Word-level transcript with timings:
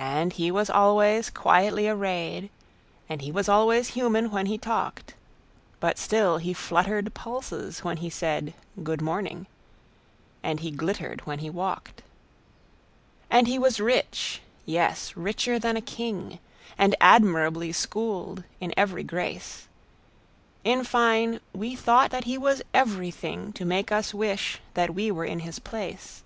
And 0.00 0.32
he 0.32 0.50
was 0.50 0.68
always 0.68 1.30
quietly 1.30 1.86
arrayed, 1.88 2.50
And 3.08 3.22
he 3.22 3.30
was 3.30 3.48
always 3.48 3.90
human 3.90 4.32
when 4.32 4.46
he 4.46 4.58
talked; 4.58 5.14
But 5.78 5.98
still 6.00 6.38
he 6.38 6.52
fluttered 6.52 7.14
pulses 7.14 7.84
when 7.84 7.98
he 7.98 8.10
said,"Good 8.10 9.00
morning," 9.00 9.46
and 10.42 10.58
he 10.58 10.72
glittered 10.72 11.20
when 11.26 11.38
he 11.38 11.48
walked. 11.48 12.02
And 13.30 13.46
he 13.46 13.56
was 13.56 13.78
rich,—yes, 13.78 15.16
richer 15.16 15.60
than 15.60 15.76
a 15.76 15.80
king,—And 15.80 16.96
admirably 17.00 17.70
schooled 17.70 18.42
in 18.58 18.74
every 18.76 19.04
grace:In 19.04 20.82
fine, 20.82 21.38
we 21.52 21.76
thought 21.76 22.10
that 22.10 22.24
he 22.24 22.36
was 22.36 22.62
everythingTo 22.74 23.64
make 23.64 23.92
us 23.92 24.12
wish 24.12 24.60
that 24.74 24.92
we 24.96 25.12
were 25.12 25.24
in 25.24 25.38
his 25.38 25.60
place. 25.60 26.24